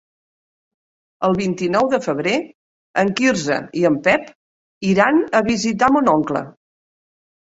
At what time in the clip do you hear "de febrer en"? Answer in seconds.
1.91-3.11